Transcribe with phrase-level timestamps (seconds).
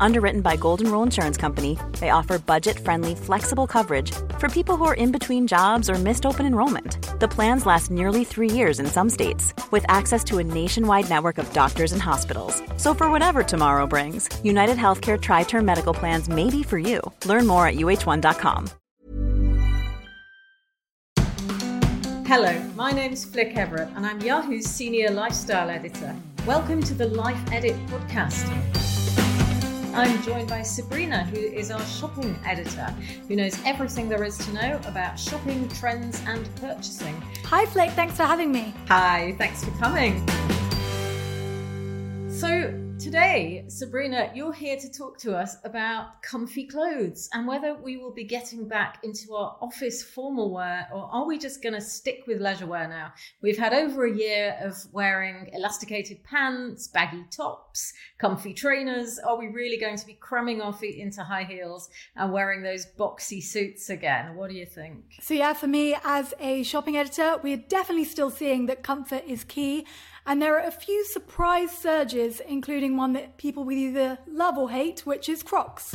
[0.00, 4.84] Underwritten by Golden Rule Insurance Company, they offer budget friendly, flexible coverage for people who
[4.84, 6.98] are in between jobs or missed open enrollment.
[7.20, 11.38] The plans last nearly three years in some states, with access to a nationwide network
[11.38, 12.62] of doctors and hospitals.
[12.76, 17.00] So, for whatever tomorrow brings, United Healthcare Tri Term Medical Plans may be for you.
[17.24, 18.70] Learn more at uh1.com.
[22.26, 26.14] Hello, my name is Flic Everett, and I'm Yahoo's senior lifestyle editor.
[26.44, 28.85] Welcome to the Life Edit podcast.
[29.96, 32.84] I'm joined by Sabrina, who is our shopping editor,
[33.28, 37.18] who knows everything there is to know about shopping, trends, and purchasing.
[37.44, 37.92] Hi, Flic.
[37.92, 38.74] Thanks for having me.
[38.88, 40.18] Hi, thanks for coming.
[42.28, 47.96] So, today, Sabrina, you're here to talk to us about comfy clothes and whether we
[47.98, 51.80] will be getting back into our office formal wear or are we just going to
[51.80, 53.12] stick with leisure wear now?
[53.42, 59.18] We've had over a year of wearing elasticated pants, baggy tops, comfy trainers.
[59.18, 62.86] Are we really going to be cramming our feet into high heels and wearing those
[62.98, 64.36] boxy suits again?
[64.36, 65.16] What do you think?
[65.20, 69.44] So, yeah, for me as a shopping editor, we're definitely still seeing that comfort is
[69.44, 69.86] key.
[70.28, 74.68] And there are a few surprise surges, including one that people will either love or
[74.68, 75.94] hate, which is Crocs.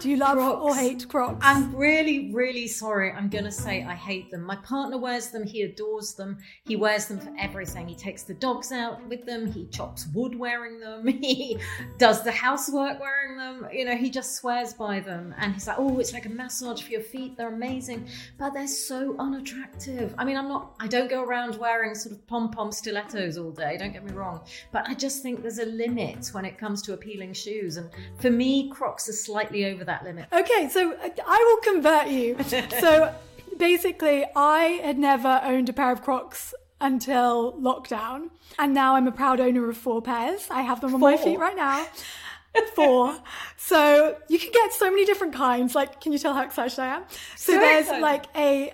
[0.00, 0.62] Do you love Crocs.
[0.62, 1.38] or hate Crocs?
[1.40, 3.10] I'm really, really sorry.
[3.10, 4.42] I'm going to say I hate them.
[4.42, 5.44] My partner wears them.
[5.46, 6.36] He adores them.
[6.66, 7.88] He wears them for everything.
[7.88, 9.50] He takes the dogs out with them.
[9.50, 11.06] He chops wood wearing them.
[11.30, 11.58] He
[11.98, 13.66] does the housework wearing them.
[13.72, 15.34] You know, he just swears by them.
[15.38, 17.36] And he's like, oh, it's like a massage for your feet.
[17.36, 18.08] They're amazing.
[18.38, 20.14] But they're so unattractive.
[20.18, 23.52] I mean, I'm not, I don't go around wearing sort of pom pom stilettos all
[23.52, 23.69] day.
[23.76, 24.40] Don't get me wrong.
[24.72, 27.76] But I just think there's a limit when it comes to appealing shoes.
[27.76, 27.90] And
[28.20, 30.26] for me, Crocs are slightly over that limit.
[30.32, 32.36] Okay, so uh, I will convert you.
[32.80, 33.14] so
[33.56, 39.12] basically, I had never owned a pair of Crocs until lockdown, and now I'm a
[39.12, 40.46] proud owner of four pairs.
[40.50, 41.86] I have them on my feet right now.
[42.74, 43.16] Four.
[43.56, 45.76] So you can get so many different kinds.
[45.76, 47.04] Like, can you tell how excited I am?
[47.36, 48.02] So, So there's excited.
[48.02, 48.72] like a,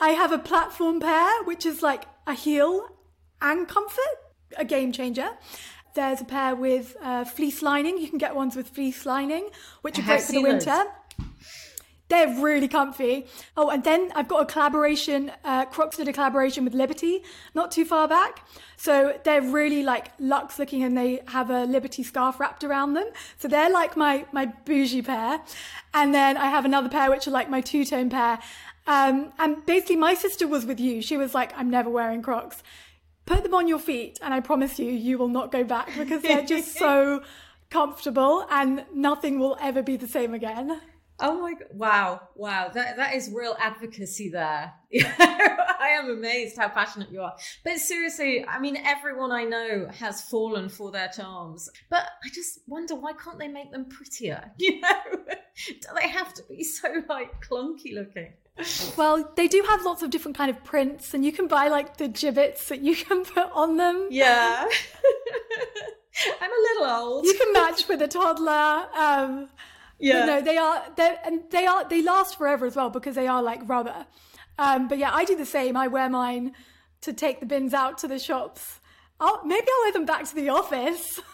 [0.00, 2.88] I have a platform pair, which is like a heel
[3.40, 4.16] and comfort,
[4.56, 5.30] a game changer.
[5.94, 7.98] There's a pair with uh, fleece lining.
[7.98, 9.48] You can get ones with fleece lining,
[9.82, 10.66] which I are great for the seen those.
[10.66, 10.84] winter.
[12.08, 13.26] They're really comfy.
[13.56, 15.30] Oh, and then I've got a collaboration.
[15.44, 17.22] Uh, Crocs did a collaboration with Liberty
[17.54, 18.46] not too far back.
[18.78, 23.08] So they're really like luxe looking and they have a Liberty scarf wrapped around them.
[23.36, 25.40] So they're like my, my bougie pair.
[25.92, 28.38] And then I have another pair which are like my two tone pair.
[28.86, 31.02] Um, and basically my sister was with you.
[31.02, 32.62] She was like, I'm never wearing Crocs.
[33.28, 36.22] Put them on your feet and I promise you, you will not go back because
[36.22, 37.22] they're just so
[37.68, 40.80] comfortable and nothing will ever be the same again.
[41.20, 41.68] Oh my god!
[41.72, 44.72] Wow, wow, that that is real advocacy there.
[44.94, 47.34] I am amazed how passionate you are.
[47.64, 51.68] But seriously, I mean, everyone I know has fallen for their charms.
[51.90, 54.52] But I just wonder why can't they make them prettier?
[54.58, 55.24] You know,
[55.66, 58.32] do they have to be so like clunky looking?
[58.96, 61.96] Well, they do have lots of different kind of prints, and you can buy like
[61.96, 64.08] the Jibbitz that you can put on them.
[64.10, 64.66] Yeah,
[66.40, 67.24] I'm a little old.
[67.24, 68.86] You can match with a toddler.
[68.96, 69.48] Um,
[69.98, 73.28] yeah, no, they are they and they are they last forever as well because they
[73.28, 74.06] are like rubber.
[74.58, 75.76] Um, but yeah, I do the same.
[75.76, 76.52] I wear mine
[77.02, 78.80] to take the bins out to the shops.
[79.20, 81.20] I'll, maybe I'll wear them back to the office.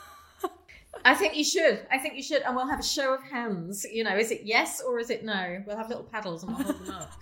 [1.05, 1.87] I think you should.
[1.91, 3.85] I think you should, and we'll have a show of hands.
[3.85, 5.63] You know, is it yes or is it no?
[5.67, 7.13] We'll have little paddles and we'll hold them up.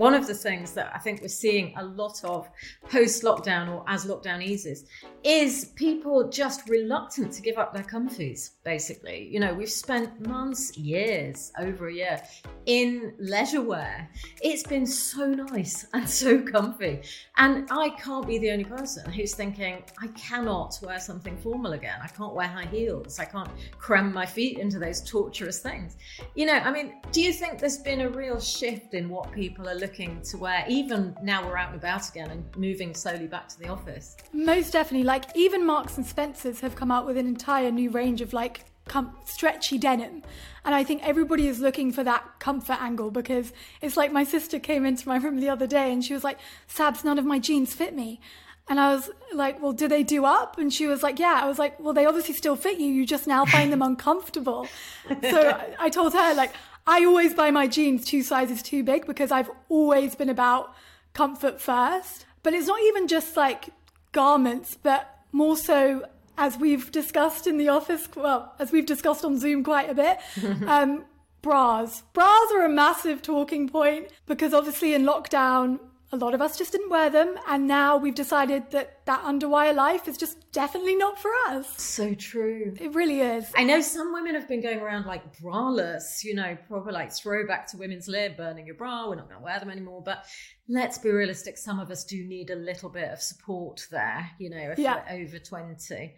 [0.00, 2.48] One of the things that I think we're seeing a lot of
[2.88, 4.86] post lockdown or as lockdown eases
[5.22, 9.28] is people just reluctant to give up their comfies, basically.
[9.30, 12.22] You know, we've spent months, years, over a year
[12.64, 14.08] in leisure wear.
[14.40, 17.02] It's been so nice and so comfy.
[17.36, 21.98] And I can't be the only person who's thinking, I cannot wear something formal again.
[22.02, 23.18] I can't wear high heels.
[23.18, 25.98] I can't cram my feet into those torturous things.
[26.34, 29.68] You know, I mean, do you think there's been a real shift in what people
[29.68, 33.48] are looking to wear, even now we're out and about again and moving slowly back
[33.48, 34.16] to the office?
[34.32, 35.04] Most definitely.
[35.04, 38.64] Like even Marks and Spencers have come out with an entire new range of like
[38.86, 40.22] com- stretchy denim,
[40.64, 44.58] and I think everybody is looking for that comfort angle because it's like my sister
[44.58, 46.38] came into my room the other day and she was like,
[46.68, 48.20] "Sabs, none of my jeans fit me."
[48.68, 50.56] And I was like, well, do they do up?
[50.56, 51.40] And she was like, yeah.
[51.42, 52.86] I was like, well, they obviously still fit you.
[52.86, 54.68] You just now find them uncomfortable.
[55.22, 56.52] so I- I told her, like,
[56.90, 60.74] I always buy my jeans two sizes too big because I've always been about
[61.14, 62.26] comfort first.
[62.42, 63.68] But it's not even just like
[64.10, 66.04] garments, but more so
[66.36, 70.18] as we've discussed in the office, well, as we've discussed on Zoom quite a bit,
[70.66, 71.04] um,
[71.42, 72.02] bras.
[72.12, 75.78] Bras are a massive talking point because obviously in lockdown,
[76.12, 77.36] a lot of us just didn't wear them.
[77.46, 81.80] And now we've decided that that underwire life is just definitely not for us.
[81.80, 82.74] So true.
[82.80, 83.46] It really is.
[83.56, 87.68] I know some women have been going around like braless, you know, probably like throwback
[87.68, 89.08] to women's lib, burning your bra.
[89.08, 90.02] We're not going to wear them anymore.
[90.04, 90.24] But
[90.68, 91.56] let's be realistic.
[91.56, 95.02] Some of us do need a little bit of support there, you know, if Yeah.
[95.08, 96.14] we're over 20.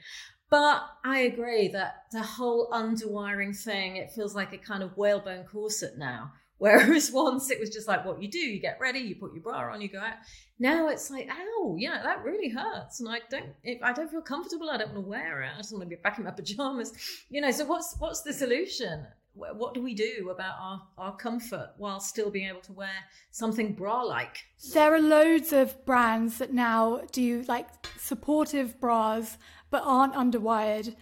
[0.51, 5.45] But I agree that the whole underwiring thing, it feels like a kind of whalebone
[5.45, 6.33] corset now.
[6.63, 9.43] Whereas once it was just like what you do, you get ready, you put your
[9.43, 10.15] bra on, you go out.
[10.61, 13.47] Now it's like, ow, know, that really hurts, and I don't,
[13.83, 14.71] I don't feel comfortable.
[14.71, 15.51] I don't want to wear it.
[15.53, 16.93] I just want to be back in my pajamas,
[17.31, 17.51] you know.
[17.51, 19.05] So what's what's the solution?
[19.35, 22.95] What do we do about our our comfort while still being able to wear
[23.33, 24.37] something bra-like?
[24.73, 27.67] There are loads of brands that now do like
[27.99, 29.37] supportive bras
[29.69, 30.95] but aren't underwired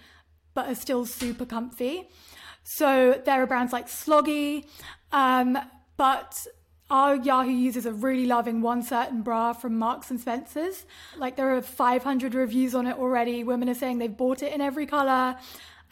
[0.55, 2.09] but are still super comfy.
[2.63, 4.65] So there are brands like Sloggi,
[5.13, 5.59] um,
[5.97, 6.47] but
[6.91, 10.85] our Yahoo users are really loving one certain bra from Marks and Spencer's.
[11.17, 13.45] Like there are 500 reviews on it already.
[13.45, 15.37] Women are saying they've bought it in every color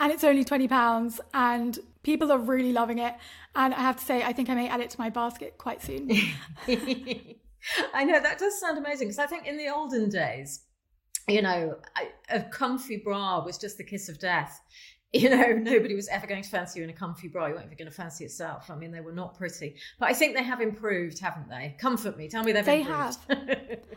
[0.00, 3.14] and it's only 20 pounds and people are really loving it.
[3.54, 5.82] And I have to say, I think I may add it to my basket quite
[5.82, 6.10] soon.
[7.94, 10.64] I know that does sound amazing because I think in the olden days,
[11.28, 11.76] you know,
[12.30, 14.60] a, a comfy bra was just the kiss of death.
[15.14, 17.46] You know, nobody was ever going to fancy you in a comfy bra.
[17.46, 18.70] You weren't even going to fancy yourself.
[18.70, 19.76] I mean, they were not pretty.
[19.98, 21.76] But I think they have improved, haven't they?
[21.78, 22.28] Comfort me.
[22.28, 23.18] Tell me they've They improved.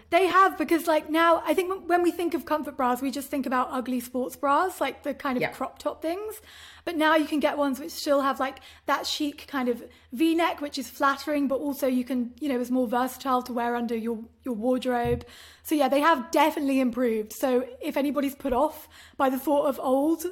[0.09, 3.29] They have because like now I think when we think of comfort bras we just
[3.29, 5.51] think about ugly sports bras like the kind of Yeah.
[5.51, 6.41] crop top things
[6.83, 9.81] but now you can get ones which still have like that chic kind of
[10.11, 13.73] v-neck which is flattering but also you can you know is more versatile to wear
[13.73, 15.23] under your your wardrobe
[15.63, 19.79] so yeah they have definitely improved so if anybody's put off by the thought of
[19.79, 20.25] old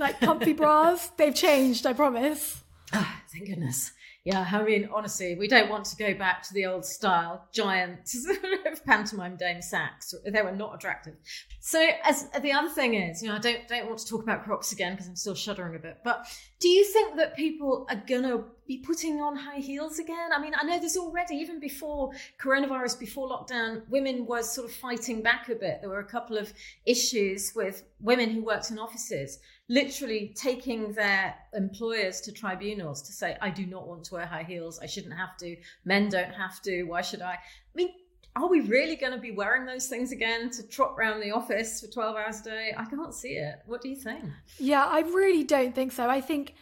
[0.00, 2.62] like comfy bras they've changed I promise
[2.92, 3.92] Ah, thank goodness.
[4.24, 8.10] Yeah, I mean, honestly, we don't want to go back to the old style giant
[8.86, 10.12] pantomime dame sacks.
[10.26, 11.14] They were not attractive.
[11.60, 14.44] So, as the other thing is, you know, I don't don't want to talk about
[14.44, 15.98] Crocs again because I'm still shuddering a bit.
[16.04, 16.26] But
[16.60, 20.30] do you think that people are gonna be putting on high heels again?
[20.34, 24.74] I mean, I know there's already even before coronavirus, before lockdown, women were sort of
[24.74, 25.80] fighting back a bit.
[25.80, 26.52] There were a couple of
[26.84, 29.38] issues with women who worked in offices
[29.70, 34.42] literally taking their employers to tribunals to say, I do not want to wear high
[34.42, 34.80] heels.
[34.82, 35.56] I shouldn't have to.
[35.84, 36.82] Men don't have to.
[36.82, 37.34] Why should I?
[37.34, 37.38] I
[37.74, 37.90] mean,
[38.36, 41.80] are we really going to be wearing those things again to trot around the office
[41.80, 42.74] for 12 hours a day?
[42.76, 43.56] I can't see it.
[43.66, 44.24] What do you think?
[44.58, 46.08] Yeah, I really don't think so.
[46.08, 46.54] I think,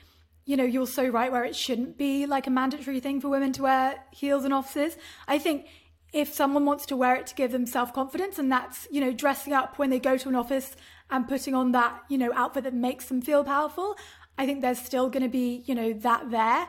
[0.46, 3.52] you know, you're so right where it shouldn't be like a mandatory thing for women
[3.52, 4.96] to wear heels in offices.
[5.26, 5.66] I think
[6.12, 9.12] if someone wants to wear it to give them self confidence, and that's, you know,
[9.12, 10.74] dressing up when they go to an office
[11.10, 13.96] and putting on that, you know, outfit that makes them feel powerful,
[14.38, 16.68] I think there's still going to be, you know, that there.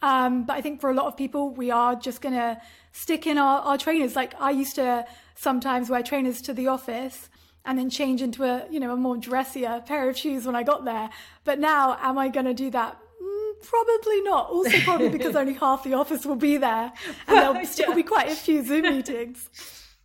[0.00, 2.60] Um, but I think for a lot of people, we are just going to
[2.92, 4.16] stick in our, our trainers.
[4.16, 7.28] Like I used to sometimes wear trainers to the office
[7.64, 10.62] and then change into a you know a more dressier pair of shoes when I
[10.62, 11.10] got there.
[11.44, 12.98] But now, am I going to do that?
[13.22, 14.48] Mm, probably not.
[14.48, 16.92] Also, probably because only half the office will be there,
[17.26, 19.50] and there'll still be quite a few Zoom meetings.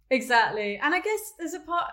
[0.10, 0.78] Exactly.
[0.78, 1.90] And I guess there's a part.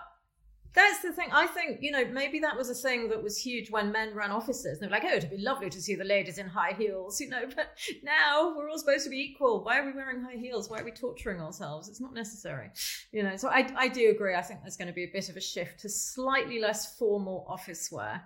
[0.73, 1.29] That's the thing.
[1.31, 4.31] I think, you know, maybe that was a thing that was huge when men ran
[4.31, 4.77] offices.
[4.77, 7.19] And They were like, oh, it'd be lovely to see the ladies in high heels,
[7.21, 9.63] you know, but now we're all supposed to be equal.
[9.63, 10.69] Why are we wearing high heels?
[10.69, 11.89] Why are we torturing ourselves?
[11.89, 12.69] It's not necessary,
[13.11, 13.35] you know.
[13.35, 14.35] So I, I do agree.
[14.35, 17.45] I think there's going to be a bit of a shift to slightly less formal
[17.49, 18.23] office wear.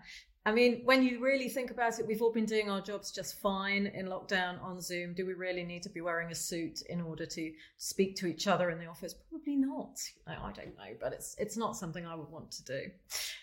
[0.48, 3.40] I mean, when you really think about it, we've all been doing our jobs just
[3.42, 5.14] fine in lockdown on Zoom.
[5.16, 8.46] Do we really need to be wearing a suit in order to speak to each
[8.46, 9.16] other in the office?
[9.30, 10.00] Probably not.
[10.28, 12.82] I, I don't know, but it's it's not something I would want to do.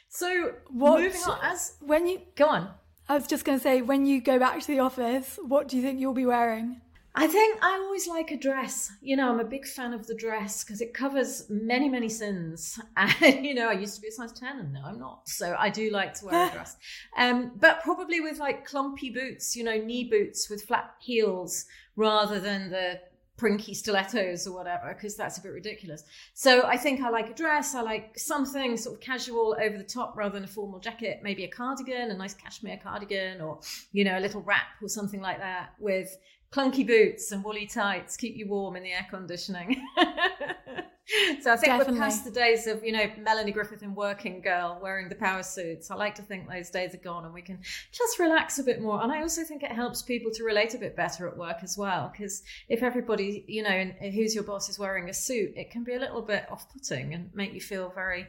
[0.08, 2.20] So What moving on, as when you?
[2.36, 2.70] go on.
[3.08, 5.76] I was just going to say, when you go back to the office, what do
[5.76, 6.80] you think you'll be wearing?
[7.14, 8.90] I think I always like a dress.
[9.02, 12.80] You know, I'm a big fan of the dress because it covers many, many sins.
[12.96, 15.28] And, you know, I used to be a size 10 and now I'm not.
[15.28, 16.76] So I do like to wear a dress.
[17.16, 21.66] Um, but probably with like clumpy boots, you know, knee boots with flat heels
[21.96, 23.00] rather than the
[23.38, 26.04] prinky stilettos or whatever, because that's a bit ridiculous.
[26.32, 27.74] So I think I like a dress.
[27.74, 31.44] I like something sort of casual over the top rather than a formal jacket, maybe
[31.44, 33.60] a cardigan, a nice cashmere cardigan, or,
[33.92, 36.16] you know, a little wrap or something like that with
[36.52, 39.82] clunky boots and woolly tights keep you warm in the air conditioning.
[41.42, 41.94] so I think Definitely.
[41.94, 45.42] we're past the days of, you know, Melanie Griffith in Working Girl wearing the power
[45.42, 45.90] suits.
[45.90, 47.58] I like to think those days are gone and we can
[47.90, 49.02] just relax a bit more.
[49.02, 51.76] And I also think it helps people to relate a bit better at work as
[51.76, 52.10] well.
[52.12, 55.84] Because if everybody, you know, and who's your boss is wearing a suit, it can
[55.84, 58.26] be a little bit off putting and make you feel very,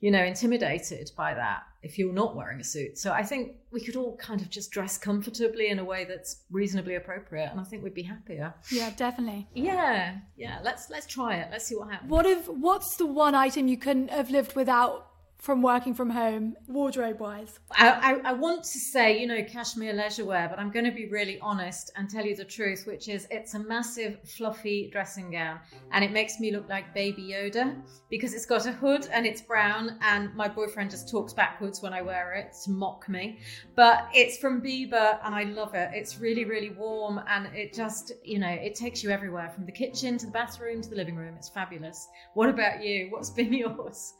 [0.00, 1.62] you know, intimidated by that.
[1.84, 2.98] if you're not wearing a suit.
[2.98, 6.38] So I think we could all kind of just dress comfortably in a way that's
[6.50, 8.54] reasonably appropriate, and I think we'd be happier.
[8.70, 9.46] Yeah, definitely.
[9.54, 10.60] Yeah, yeah.
[10.64, 11.48] Let's let's try it.
[11.50, 12.10] Let's see what happens.
[12.10, 15.13] What What's the one item you couldn't have lived without
[15.44, 17.60] from working from home, wardrobe wise?
[17.72, 20.90] I, I, I, want to say, you know, cashmere leisure wear, but I'm going to
[20.90, 25.30] be really honest and tell you the truth, which is it's a massive, fluffy dressing
[25.30, 25.60] gown.
[25.92, 27.76] And it makes me look like Baby Yoda
[28.08, 29.98] because it's got a hood and it's brown.
[30.00, 33.38] And my boyfriend just talks backwards when I wear it to mock me.
[33.76, 35.90] But it's from Bieber and I love it.
[35.92, 39.72] It's really, really warm and it just, you know, it takes you everywhere from the
[39.72, 41.34] kitchen to the bathroom to the living room.
[41.36, 42.08] It's fabulous.
[42.32, 43.08] What about you?
[43.10, 44.14] What's been yours?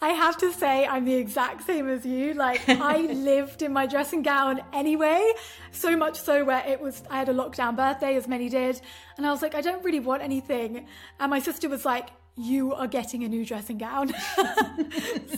[0.00, 2.34] I have to say, I'm the exact same as you.
[2.34, 5.32] Like, I lived in my dressing gown anyway,
[5.72, 8.80] so much so where it was, I had a lockdown birthday, as many did,
[9.16, 10.86] and I was like, I don't really want anything.
[11.18, 14.08] And my sister was like, you are getting a new dressing gown.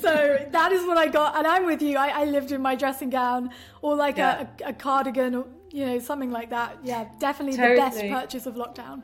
[0.00, 1.36] so that is what I got.
[1.36, 1.96] And I'm with you.
[1.96, 3.50] I, I lived in my dressing gown
[3.80, 4.46] or like yeah.
[4.62, 6.76] a, a, cardigan or, you know, something like that.
[6.84, 7.76] Yeah, definitely totally.
[7.76, 9.02] the best purchase of lockdown.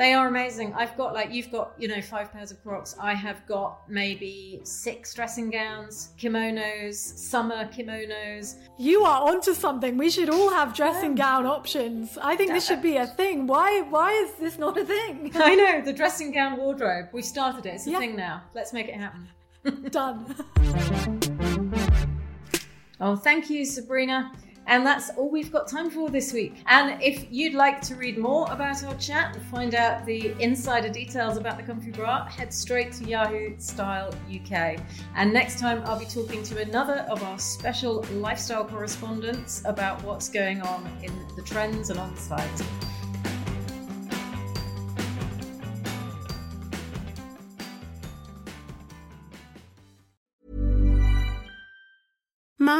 [0.00, 0.72] They are amazing.
[0.72, 2.96] I've got like you've got you know five pairs of Crocs.
[2.98, 8.56] I have got maybe six dressing gowns, kimonos, summer kimonos.
[8.78, 9.98] You are onto something.
[9.98, 12.16] We should all have dressing gown options.
[12.16, 13.46] I think this should be a thing.
[13.46, 15.32] Why why is this not a thing?
[15.34, 17.10] I know the dressing gown wardrobe.
[17.12, 17.74] We've started it.
[17.74, 17.98] It's a yeah.
[17.98, 18.44] thing now.
[18.54, 19.28] Let's make it happen.
[19.90, 20.34] Done.
[23.02, 24.32] oh, thank you, Sabrina.
[24.66, 26.62] And that's all we've got time for this week.
[26.66, 30.88] And if you'd like to read more about our chat and find out the insider
[30.88, 34.78] details about the Comfy Bra, head straight to Yahoo Style UK.
[35.16, 40.28] And next time, I'll be talking to another of our special lifestyle correspondents about what's
[40.28, 42.89] going on in the trends and on the site.